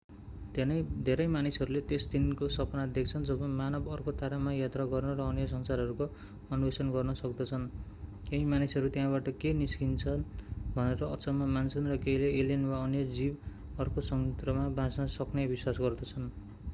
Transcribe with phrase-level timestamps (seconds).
[1.01, 6.07] धेरै मानिसहरूले त्यस दिनको सपना देख्छन् जब मानव अर्को तारामा यात्रा गर्न र अन्य संसारहरूको
[6.57, 7.69] अन्वेषण गर्न सक्दछन्
[8.25, 10.17] केही मानिसहरू त्यहाँबाट के निस्किन्छ
[10.73, 16.31] भनेर अचम्म मान्छन् र केहीले एलियन वा अन्य जीवन अर्को संयन्त्रमा बाँच्न सक्ने विश्वास गर्दछन्